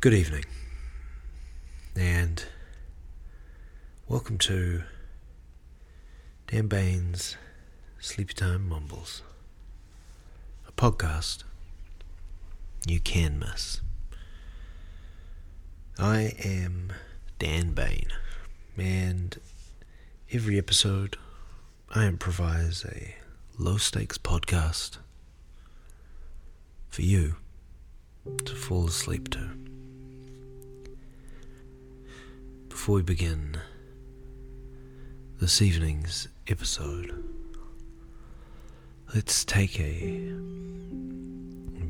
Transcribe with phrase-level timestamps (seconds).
[0.00, 0.44] Good evening,
[1.96, 2.44] and
[4.06, 4.84] welcome to
[6.46, 7.36] Dan Bain's
[7.98, 9.22] Sleepy Time Mumbles,
[10.68, 11.42] a podcast
[12.86, 13.80] you can miss.
[15.98, 16.92] I am
[17.40, 18.06] Dan Bain,
[18.76, 19.36] and
[20.30, 21.16] every episode
[21.92, 23.16] I improvise a
[23.58, 24.98] low stakes podcast
[26.88, 27.34] for you
[28.44, 29.50] to fall asleep to.
[32.88, 33.60] Before we begin
[35.42, 37.22] this evening's episode,
[39.14, 40.32] let's take a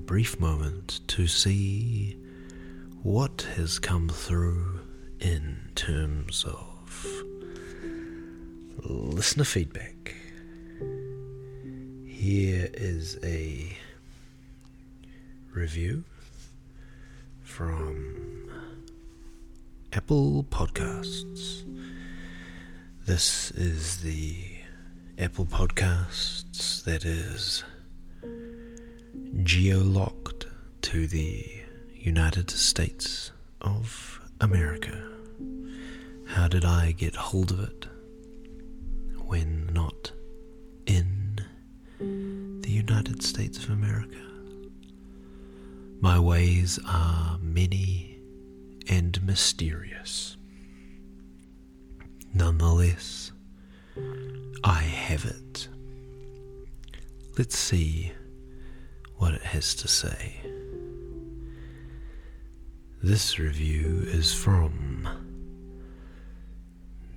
[0.07, 2.17] brief moment to see
[3.05, 4.81] what has come through
[5.21, 7.07] in terms of
[8.83, 10.17] listener feedback.
[12.09, 13.79] Here is a
[15.55, 16.03] review
[17.45, 18.28] from
[19.99, 21.65] Apple Podcasts.
[23.05, 24.37] This is the
[25.19, 27.65] Apple Podcasts that is
[29.43, 30.47] geolocked
[30.83, 31.45] to the
[31.93, 35.03] United States of America.
[36.29, 37.87] How did I get hold of it
[39.17, 40.13] when not
[40.87, 41.41] in
[41.99, 44.23] the United States of America?
[46.01, 48.08] My ways are many
[48.89, 50.37] and mysterious.
[52.35, 53.33] Nonetheless,
[54.65, 55.69] I have it.
[57.37, 58.13] Let's see
[59.17, 60.37] what it has to say.
[63.03, 65.09] This review is from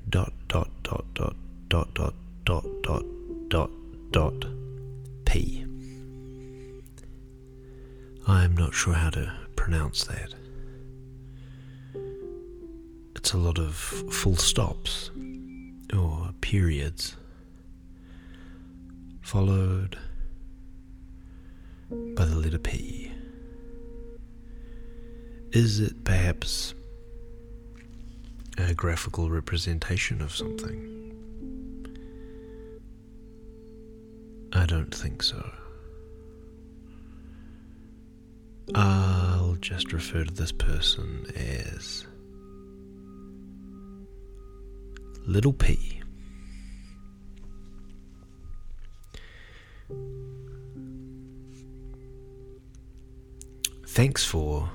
[0.09, 1.35] dot dot dot dot
[1.69, 2.13] dot dot
[2.43, 3.05] dot dot
[3.49, 3.71] dot
[4.11, 4.45] dot
[5.25, 5.65] p.
[8.27, 10.35] I'm not sure how to pronounce that.
[13.33, 15.09] A lot of full stops
[15.93, 17.15] or periods
[19.21, 19.97] followed
[21.89, 23.09] by the letter P.
[25.53, 26.73] Is it perhaps
[28.57, 30.89] a graphical representation of something?
[34.51, 35.49] I don't think so.
[38.75, 42.05] I'll just refer to this person as
[45.25, 46.01] Little P.
[53.87, 54.69] Thanks for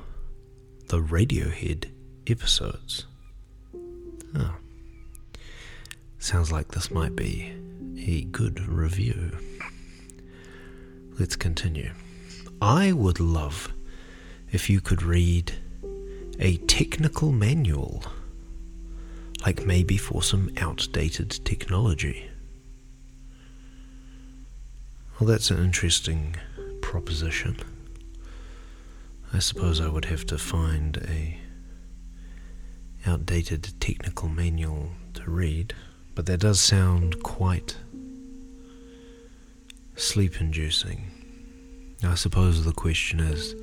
[0.88, 1.90] the Radiohead
[2.26, 3.06] episodes.
[4.34, 4.54] Oh.
[6.18, 7.52] Sounds like this might be
[7.98, 9.36] a good review.
[11.18, 11.92] Let's continue.
[12.60, 13.72] I would love
[14.50, 15.52] if you could read
[16.38, 18.02] a technical manual,
[19.46, 22.28] like maybe for some outdated technology.
[25.20, 26.34] Well, that's an interesting
[26.82, 27.56] proposition.
[29.32, 31.38] I suppose I would have to find a
[33.06, 35.74] outdated technical manual to read,
[36.16, 37.76] but that does sound quite
[39.94, 41.12] sleep inducing.
[42.02, 43.54] I suppose the question is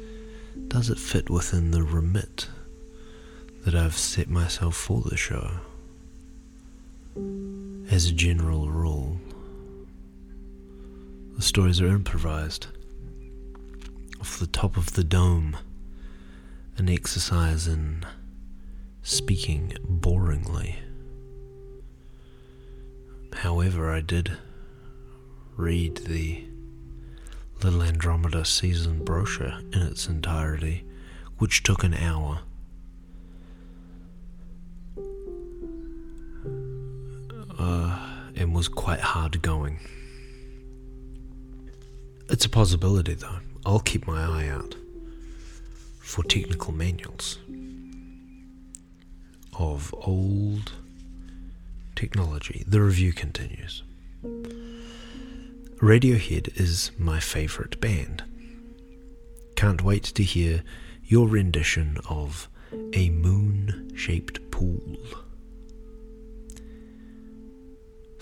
[0.70, 2.48] does it fit within the remit
[3.66, 5.60] that I've set myself for the show?
[7.16, 9.20] As a general rule,
[11.36, 12.68] the stories are improvised
[14.20, 15.56] off the top of the dome,
[16.78, 18.04] an exercise in
[19.04, 20.78] speaking boringly.
[23.36, 24.38] However, I did
[25.56, 26.46] read the
[27.62, 30.84] Little Andromeda season brochure in its entirety,
[31.38, 32.40] which took an hour.
[37.58, 38.00] Uh,
[38.36, 39.80] and was quite hard going.
[42.30, 43.40] It's a possibility, though.
[43.66, 44.76] I'll keep my eye out
[46.00, 47.38] for technical manuals
[49.58, 50.74] of old
[51.96, 52.64] technology.
[52.68, 53.84] The review continues.
[55.78, 58.24] Radiohead is my favourite band.
[59.56, 60.64] Can't wait to hear
[61.04, 62.50] your rendition of
[62.94, 64.98] A Moon Shaped Pool.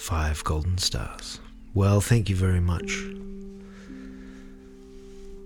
[0.02, 1.40] Five golden stars.
[1.76, 3.04] Well, thank you very much,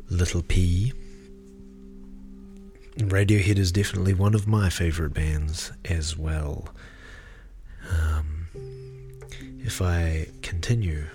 [0.10, 0.94] Little P.
[2.98, 6.70] Radiohead is definitely one of my favourite bands as well.
[7.92, 8.48] Um,
[9.60, 11.08] if I continue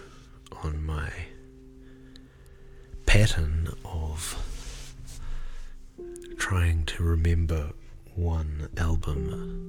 [0.63, 1.11] on my
[3.07, 4.37] pattern of
[6.37, 7.71] trying to remember
[8.15, 9.61] one album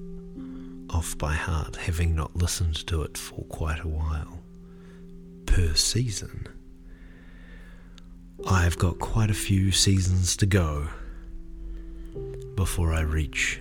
[0.93, 4.39] off by heart, having not listened to it for quite a while
[5.45, 6.47] per season.
[8.47, 10.87] I've got quite a few seasons to go
[12.55, 13.59] before I reach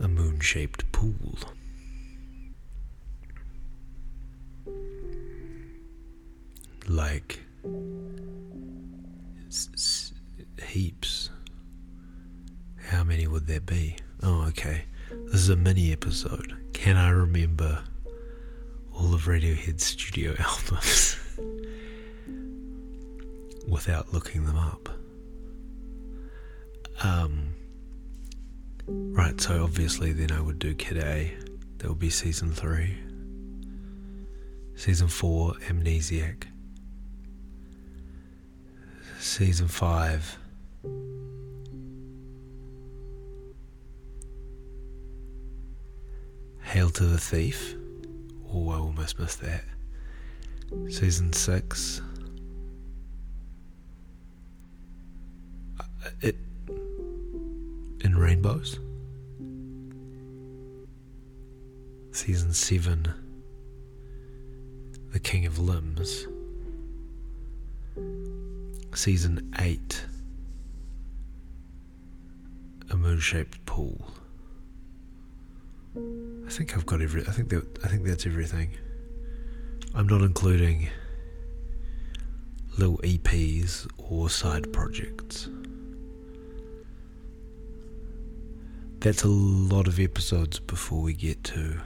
[0.00, 1.38] a moon shaped pool.
[6.88, 7.40] Like
[10.62, 11.30] heaps.
[12.88, 13.96] How many would there be?
[14.22, 14.84] Oh, okay.
[15.26, 16.54] This is a mini episode.
[16.72, 17.82] Can I remember
[18.92, 21.16] all of Radiohead's studio albums
[23.68, 24.88] without looking them up?
[27.02, 27.54] Um,
[28.86, 31.34] right, so obviously then I would do Kid A.
[31.78, 32.96] That would be season three.
[34.76, 36.44] Season four, Amnesiac.
[39.18, 40.38] Season five.
[46.74, 47.76] Hail to the Thief.
[48.52, 49.62] Oh, I almost missed that.
[50.88, 52.02] Season 6.
[55.78, 55.84] Uh,
[56.20, 56.34] It.
[58.00, 58.80] In Rainbows.
[62.10, 63.06] Season 7.
[65.12, 66.26] The King of Limbs.
[68.94, 70.06] Season 8.
[72.90, 74.12] A moon shaped pool.
[75.96, 77.22] I think I've got every.
[77.22, 77.64] I think that.
[77.84, 78.76] I think that's everything.
[79.94, 80.88] I'm not including
[82.76, 85.48] little EPs or side projects.
[88.98, 91.78] That's a lot of episodes before we get to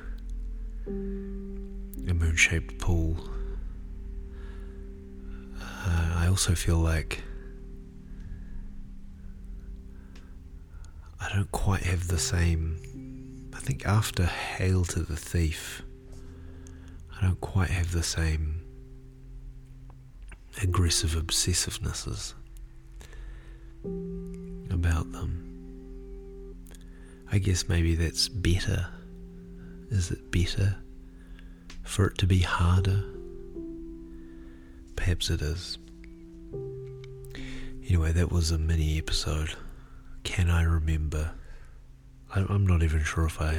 [0.87, 0.91] a
[2.15, 3.17] moon-shaped pool.
[5.61, 7.23] Uh, I also feel like
[11.21, 12.81] I don't quite have the same.
[13.69, 15.83] I think after Hail to the Thief,
[17.15, 18.63] I don't quite have the same
[20.63, 22.33] aggressive obsessivenesses
[24.71, 26.57] about them.
[27.31, 28.87] I guess maybe that's better.
[29.91, 30.75] Is it better
[31.83, 33.05] for it to be harder?
[34.97, 35.77] Perhaps it is.
[37.87, 39.55] Anyway, that was a mini episode.
[40.25, 41.33] Can I remember?
[42.35, 43.59] I'm not even sure if I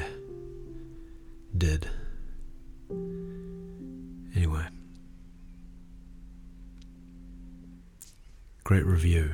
[1.57, 1.89] did.
[4.36, 4.66] Anyway.
[8.63, 9.33] Great review.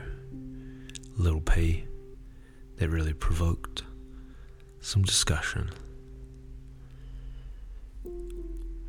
[1.17, 1.85] Little P.
[2.77, 3.83] That really provoked
[4.79, 5.69] some discussion.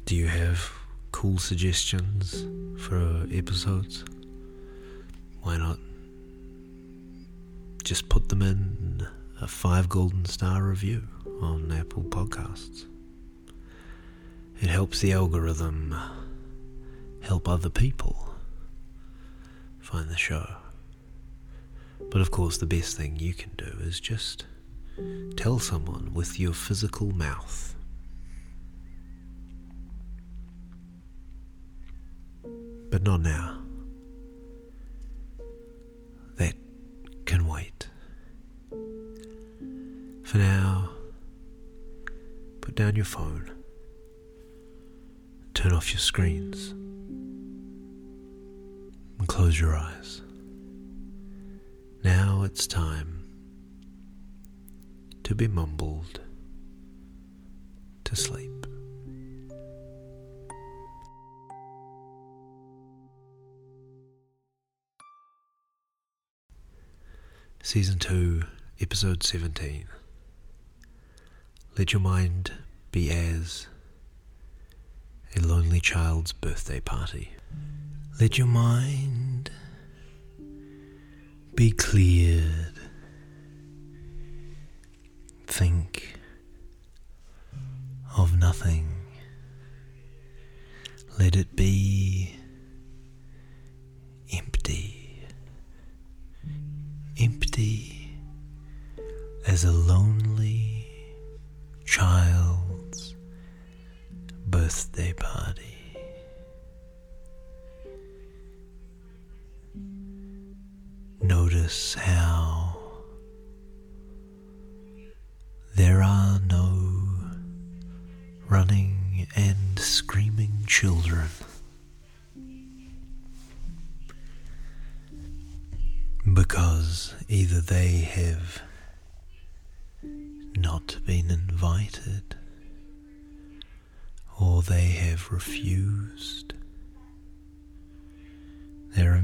[0.04, 0.70] Do you have
[1.10, 2.44] cool suggestions
[2.80, 4.04] for episodes?
[5.42, 5.78] Why not
[7.82, 9.06] just put them in
[9.40, 11.02] a five golden star review
[11.40, 12.86] on Apple Podcasts?
[14.60, 15.94] It helps the algorithm
[17.20, 18.34] help other people
[19.80, 20.46] find the show.
[22.10, 24.46] But of course, the best thing you can do is just
[25.36, 27.74] tell someone with your physical mouth.
[32.90, 33.55] But not now.
[42.96, 43.50] Your phone,
[45.52, 46.70] turn off your screens,
[49.18, 50.22] and close your eyes.
[52.02, 53.22] Now it's time
[55.24, 56.20] to be mumbled
[58.04, 58.66] to sleep.
[67.62, 68.42] Season 2,
[68.80, 69.86] Episode 17.
[71.76, 72.52] Let your mind
[72.96, 73.66] be as
[75.36, 77.30] a lonely child's birthday party.
[78.18, 79.50] Let your mind
[81.54, 82.72] be cleared.
[85.46, 86.18] Think
[88.16, 88.88] of nothing.
[91.18, 92.34] Let it be
[94.32, 95.22] empty.
[97.20, 98.16] Empty
[99.46, 100.25] as a lonely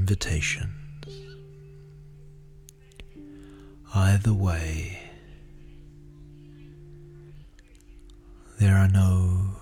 [0.03, 1.07] invitations.
[3.95, 4.99] Either way,
[8.59, 9.55] there are no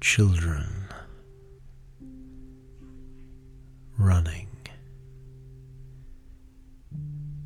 [0.00, 0.68] children
[3.98, 4.56] running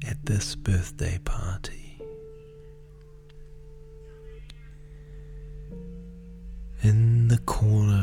[0.07, 1.99] at this birthday party.
[6.83, 7.98] In the corner,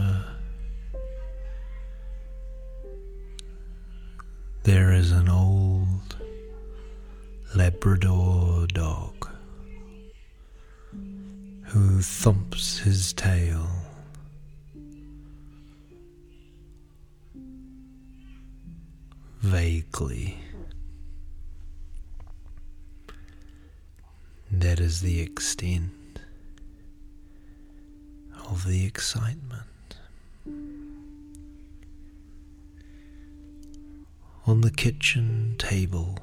[34.48, 36.20] On the kitchen table,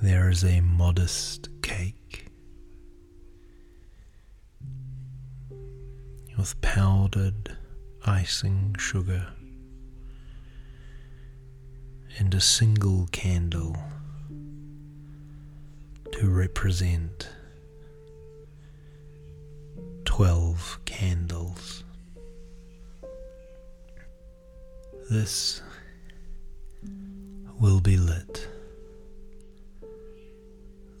[0.00, 2.28] there is a modest cake
[6.38, 7.56] with powdered
[8.06, 9.26] icing sugar
[12.18, 13.76] and a single candle
[16.12, 17.28] to represent
[20.04, 21.73] 12 candles.
[25.10, 25.60] This
[27.60, 28.48] will be lit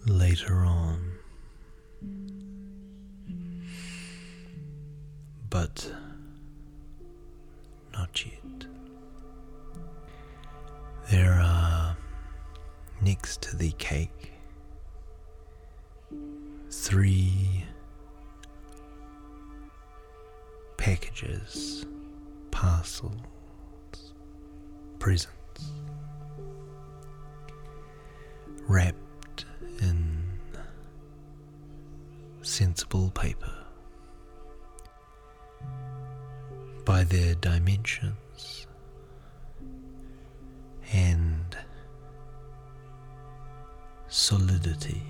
[0.06, 1.12] later on,
[5.48, 5.90] but
[7.94, 8.66] not yet.
[11.10, 11.96] There are
[13.00, 14.32] next to the cake
[16.70, 17.64] three
[20.76, 21.86] packages,
[22.50, 23.12] parcels,
[25.04, 25.70] presents,
[28.66, 29.44] wrapped
[29.82, 30.24] in
[32.40, 33.52] sensible paper.
[36.86, 38.66] By their dimensions.
[40.90, 41.54] And
[44.08, 45.02] solidity.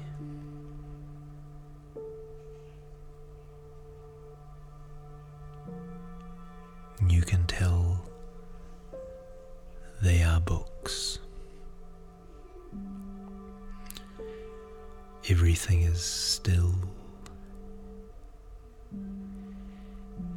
[15.65, 16.75] Everything is still.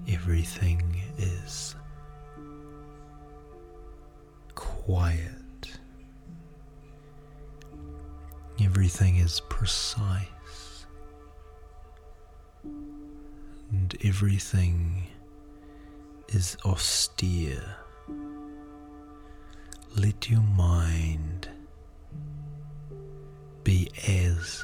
[0.07, 1.75] Everything is
[4.55, 5.33] quiet.
[8.61, 10.85] Everything is precise.
[12.63, 15.07] And everything
[16.29, 17.75] is austere.
[19.93, 21.49] Let your mind
[23.65, 24.63] be as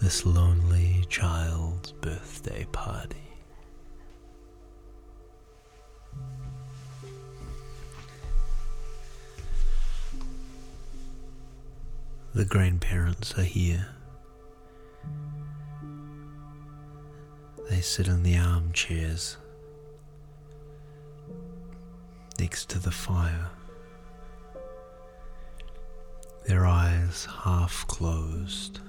[0.00, 3.16] this lonely child's birthday party.
[12.34, 13.88] The grandparents are here.
[17.70, 19.38] They sit in the armchairs
[22.38, 23.50] next to the fire,
[26.46, 28.80] their eyes half closed,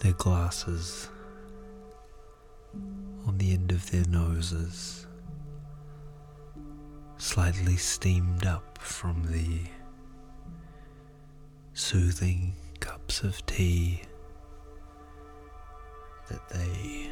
[0.00, 1.08] their glasses
[3.26, 5.06] on the end of their noses
[7.18, 9.60] slightly steamed up from the
[11.74, 14.02] soothing cups of tea
[16.28, 17.10] that they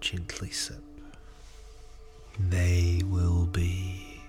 [0.00, 0.82] gently sip.
[2.38, 4.20] They will be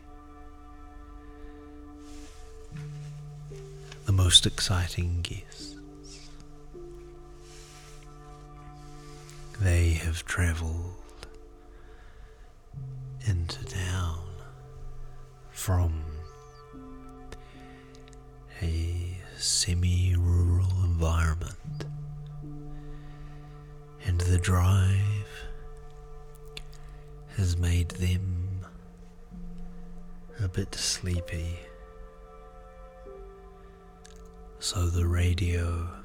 [4.05, 5.76] the most exciting guests.
[9.59, 10.93] They have travelled
[13.25, 14.23] into town
[15.51, 16.03] from
[18.61, 21.85] a semi rural environment,
[24.05, 25.01] and the drive
[27.35, 28.65] has made them
[30.39, 31.57] a bit sleepy.
[34.59, 35.96] So the radio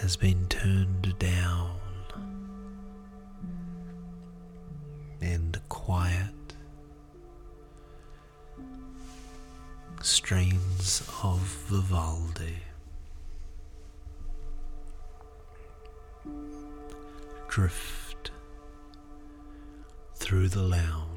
[0.00, 1.76] has been turned down
[5.20, 6.54] and quiet
[10.00, 11.38] strains of
[11.68, 12.58] Vivaldi
[17.48, 18.30] drift
[20.14, 21.07] through the lounge.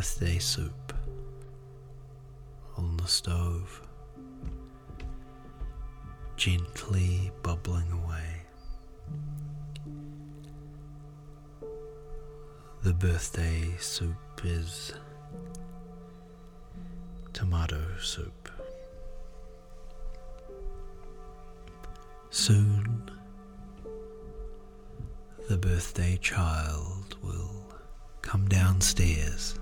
[0.00, 0.94] Birthday soup
[2.78, 3.82] on the stove,
[6.38, 8.40] gently bubbling away.
[12.82, 14.94] The birthday soup is
[17.34, 18.48] tomato soup.
[22.30, 23.10] Soon,
[25.50, 27.66] the birthday child will
[28.22, 29.59] come downstairs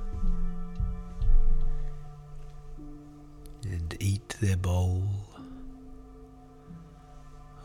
[4.01, 5.03] eat their bowl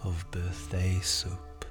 [0.04, 1.66] of birthday soup.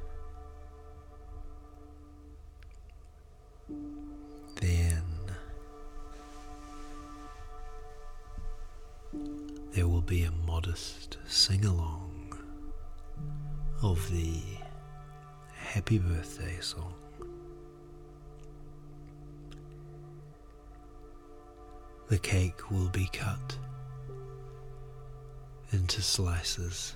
[4.60, 5.02] Then
[9.72, 12.38] there will be a modest sing along
[13.82, 14.40] of the
[15.54, 16.94] happy birthday song.
[22.08, 23.56] The cake will be cut
[25.72, 26.94] into slices,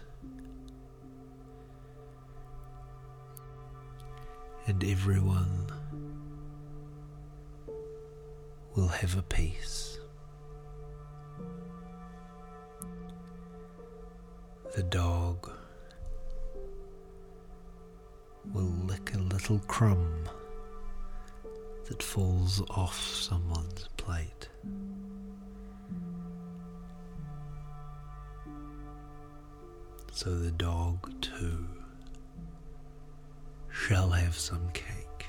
[4.66, 5.66] and everyone
[8.74, 9.98] will have a piece.
[14.74, 15.50] The dog
[18.52, 20.28] will lick a little crumb
[21.88, 24.48] that falls off someone's plate.
[30.16, 31.66] So the dog too
[33.70, 35.26] shall have some cake.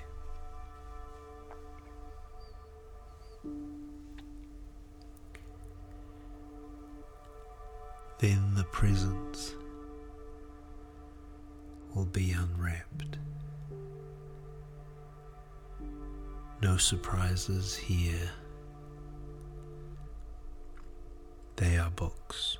[8.19, 9.55] Then the presents
[11.93, 13.17] will be unwrapped.
[16.61, 18.31] No surprises here.
[21.57, 22.56] They are books.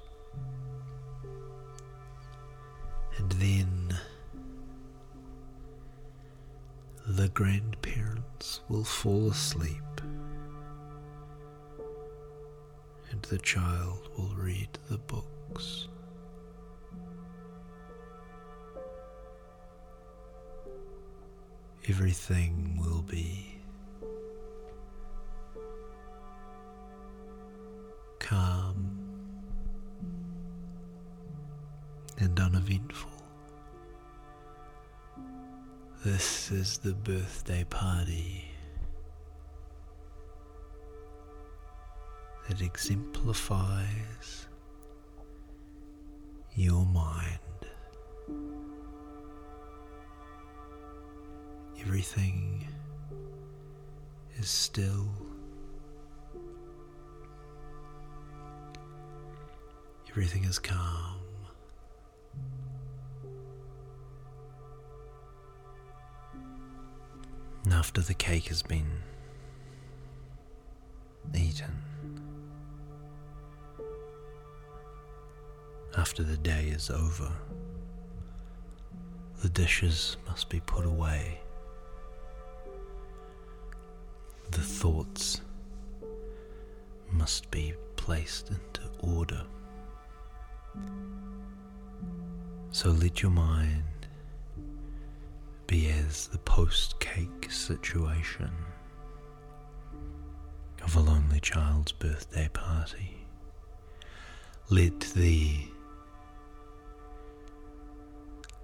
[3.17, 3.97] And then
[7.07, 9.81] the grandparents will fall asleep
[13.11, 15.87] and the child will read the books.
[21.89, 23.57] Everything will be
[28.19, 28.56] calm
[32.37, 33.11] and uneventful.
[36.03, 38.51] This is the birthday party
[42.47, 44.47] that exemplifies
[46.55, 47.39] your mind.
[51.81, 52.67] Everything
[54.37, 55.07] is still.
[60.09, 61.26] Everything is calm.
[67.73, 68.87] After the cake has been
[71.35, 71.81] eaten,
[75.97, 77.31] after the day is over,
[79.41, 81.39] the dishes must be put away.
[84.51, 85.41] The thoughts
[87.11, 89.43] must be placed into order.
[92.71, 93.83] So let your mind
[95.67, 98.49] be as the post cake situation
[100.81, 103.25] of a lonely child's birthday party.
[104.69, 105.57] Let the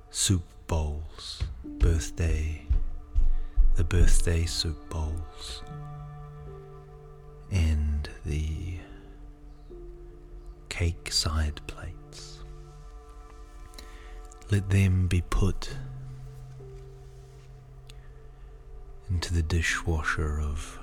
[0.09, 2.65] soup bowls, birthday,
[3.75, 5.61] the birthday soup bowls,
[7.51, 8.77] and the
[10.69, 12.39] cake side plates.
[14.49, 15.69] Let them be put
[19.13, 20.79] into the dishwasher of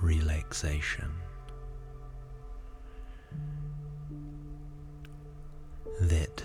[0.00, 1.10] relaxation.
[6.00, 6.42] That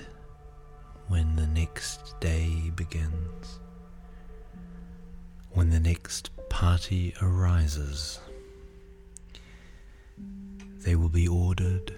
[1.07, 3.59] when the next day begins,
[5.51, 8.19] when the next party arises,
[10.83, 11.93] they will be ordered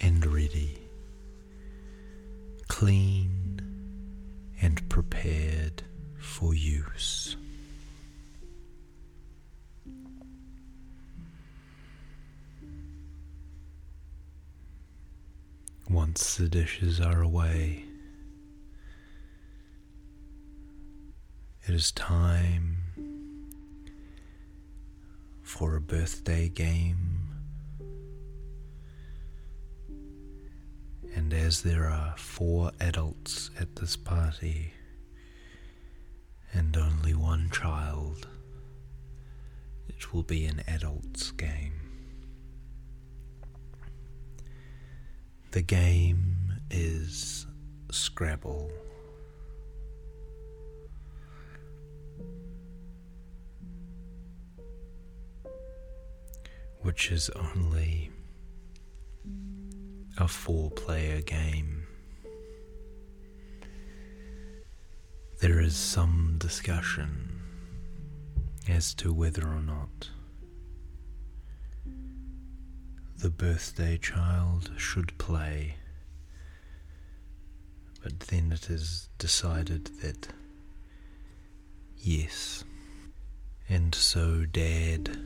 [0.00, 0.78] and ready
[2.68, 3.60] clean
[4.62, 5.82] and prepared
[6.16, 7.36] for use.
[15.88, 17.84] Once the dishes are away,
[21.68, 22.76] it is time
[25.42, 27.28] for a birthday game.
[31.14, 34.72] And as there are four adults at this party
[36.52, 38.26] and only one child,
[39.88, 41.85] it will be an adult's game.
[45.56, 47.46] The game is
[47.90, 48.70] Scrabble.
[56.82, 58.10] Which is only
[60.18, 61.86] a four player game.
[65.40, 67.40] There is some discussion
[68.68, 70.10] as to whether or not
[73.18, 75.76] the birthday child should play,
[78.02, 80.28] but then it is decided that
[81.96, 82.62] yes,
[83.68, 85.18] and so Dad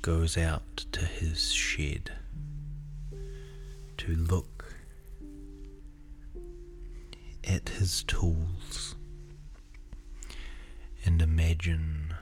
[0.00, 2.12] goes out to his shed
[3.98, 4.74] to look
[7.44, 8.94] at his tools
[11.04, 12.14] and imagine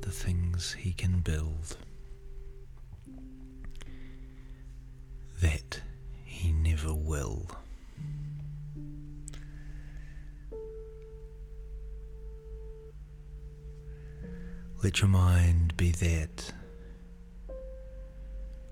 [0.00, 1.76] the things he can build.
[14.82, 16.52] Let your mind be that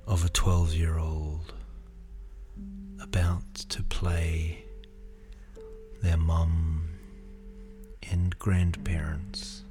[0.06, 1.52] of a 12 year old
[3.00, 4.64] about to play
[6.02, 6.88] their mum
[8.10, 9.62] and grandparents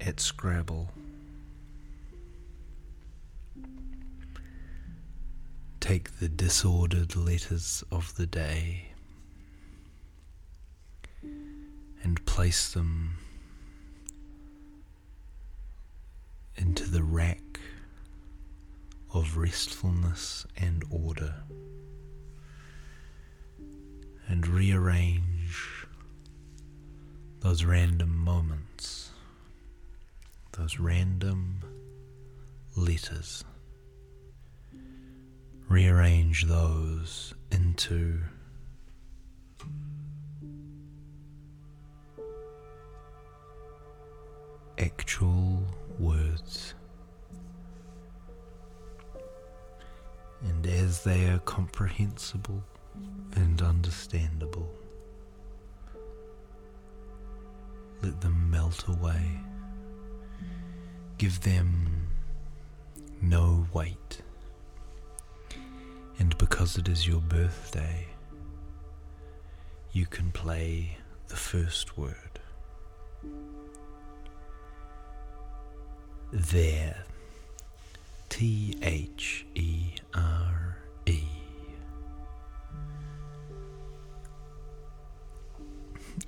[0.00, 0.90] at Scrabble.
[5.86, 8.88] take the disordered letters of the day
[12.02, 13.16] and place them
[16.56, 17.60] into the rack
[19.12, 21.34] of restfulness and order
[24.28, 25.86] and rearrange
[27.40, 29.10] those random moments,
[30.52, 31.60] those random
[32.78, 33.44] letters
[35.68, 38.20] rearrange those into
[44.78, 45.62] actual
[45.98, 46.75] words.
[50.66, 52.60] And as they are comprehensible
[53.36, 54.68] and understandable,
[58.02, 59.38] let them melt away.
[61.18, 62.08] Give them
[63.22, 64.22] no weight.
[66.18, 68.08] And because it is your birthday,
[69.92, 70.98] you can play
[71.28, 72.40] the first word.
[76.32, 77.04] There.
[78.28, 79.75] T H E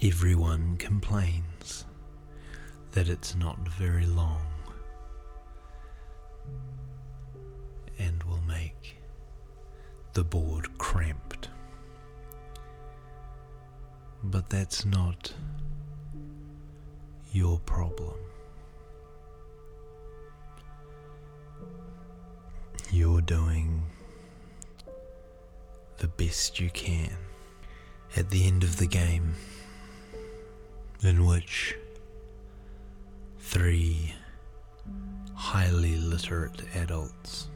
[0.00, 1.84] Everyone complains
[2.92, 4.46] that it's not very long.
[7.98, 8.96] And will make
[10.12, 11.48] the board cramped.
[14.22, 15.34] But that's not
[17.32, 18.14] your problem.
[22.92, 23.82] You're doing
[25.96, 27.16] the best you can
[28.16, 29.34] at the end of the game,
[31.02, 31.76] in which
[33.38, 34.14] three
[35.34, 37.48] highly literate adults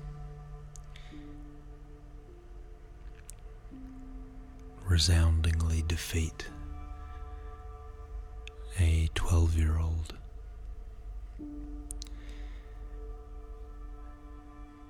[4.87, 6.46] resoundingly defeat
[8.78, 10.14] a 12 year old.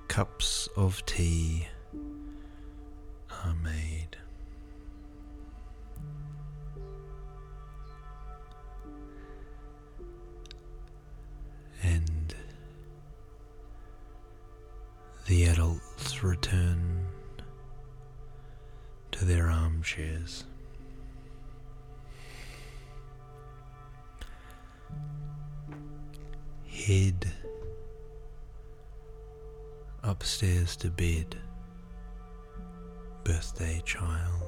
[0.08, 2.28] Cups of tea um,
[3.44, 3.91] are made.
[30.83, 31.37] To bed,
[33.23, 34.42] birthday birthday, child.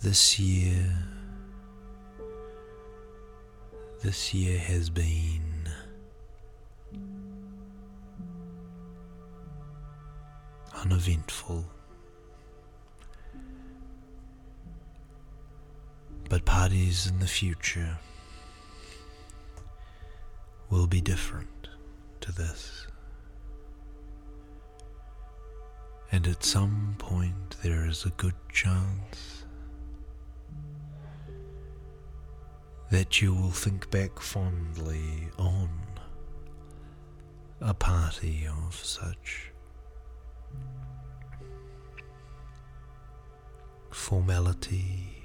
[0.00, 0.88] This year,
[4.04, 5.68] this year has been
[10.72, 11.64] uneventful.
[16.28, 17.98] But parties in the future
[20.70, 21.68] will be different
[22.20, 22.86] to this.
[26.14, 29.46] And at some point, there is a good chance
[32.92, 35.68] that you will think back fondly on
[37.60, 39.50] a party of such
[43.90, 45.24] formality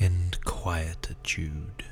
[0.00, 1.84] and quietude.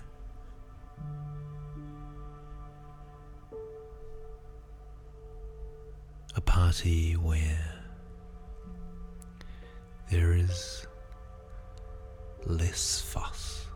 [6.61, 7.65] Party where
[10.11, 10.87] there is
[12.45, 13.67] less fuss.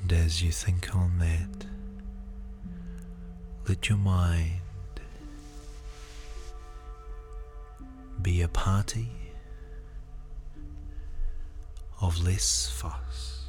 [0.00, 1.66] And as you think on that,
[3.68, 4.60] let your mind
[8.22, 9.10] be a party
[12.00, 13.46] of less fuss,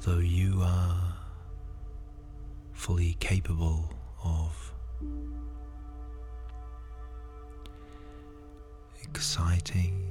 [0.00, 1.09] though you are
[2.90, 3.88] fully capable
[4.24, 4.72] of
[9.04, 10.04] exciting,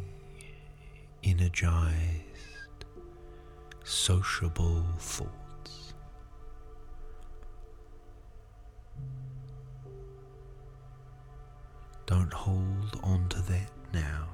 [1.26, 2.86] energized,
[3.84, 5.94] sociable thoughts.
[12.06, 14.26] Don't hold on to that now.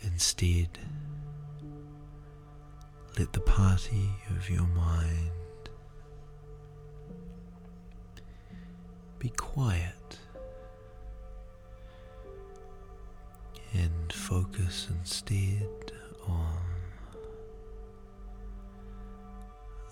[0.00, 0.70] Instead,
[3.18, 5.32] let the party of your mind
[9.18, 10.18] be quiet
[13.72, 15.92] and focus instead
[16.26, 16.56] on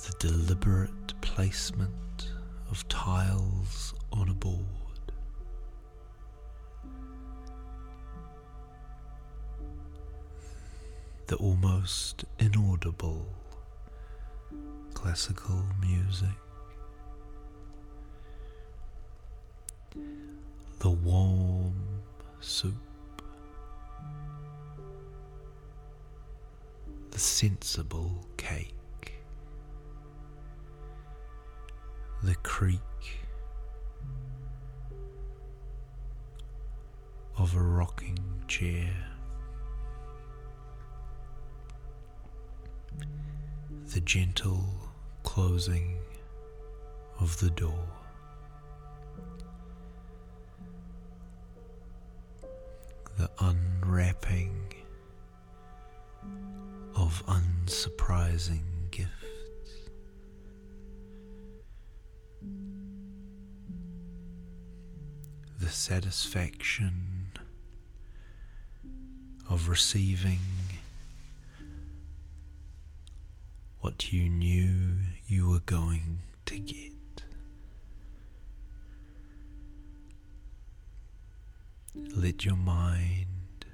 [0.07, 2.31] the deliberate placement
[2.71, 4.65] of tiles on a board.
[11.27, 13.27] The almost inaudible
[14.93, 16.44] classical music.
[20.81, 21.75] The warm
[22.41, 22.75] soup.
[27.11, 29.15] The sensible cake.
[32.23, 32.81] The creak
[37.39, 38.95] of a rocking chair.
[43.93, 44.65] The gentle
[45.23, 45.99] closing
[47.21, 48.04] of the door.
[53.25, 54.75] The unwrapping
[56.95, 59.09] of unsurprising gifts.
[65.59, 67.31] The satisfaction
[69.49, 70.41] of receiving
[73.81, 76.94] what you knew you were going to get.
[82.25, 83.67] Let your mind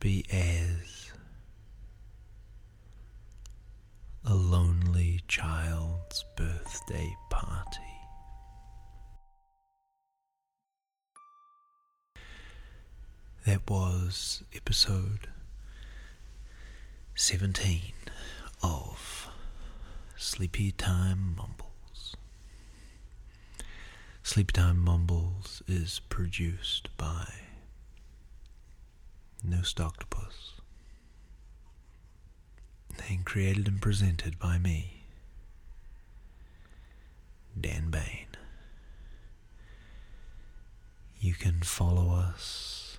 [0.00, 1.12] be as
[4.24, 7.80] a lonely child's birthday party.
[13.44, 15.28] That was episode
[17.16, 17.92] 17
[18.62, 19.28] of
[20.16, 21.61] Sleepy Time Mumbles.
[24.32, 27.26] Sleepy Time Mumbles is produced by
[29.46, 30.52] Nost Octopus
[33.10, 35.02] and created and presented by me,
[37.60, 38.28] Dan Bain.
[41.20, 42.96] You can follow us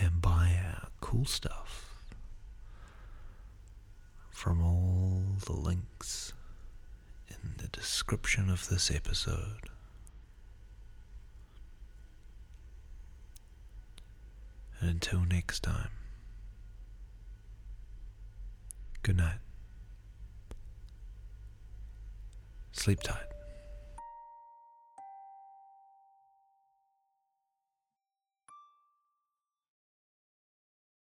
[0.00, 2.06] and buy our cool stuff
[4.30, 6.32] from all the links
[7.28, 9.68] in the description of this episode.
[14.84, 15.90] Until next time,
[19.02, 19.38] good night.
[22.72, 23.33] Sleep tight.